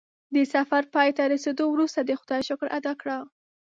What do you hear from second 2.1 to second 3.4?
خدای شکر ادا کړه.